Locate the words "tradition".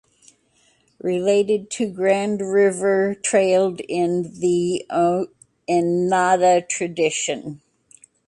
6.67-7.61